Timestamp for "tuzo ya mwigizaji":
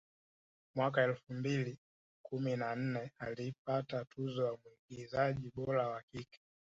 4.05-5.51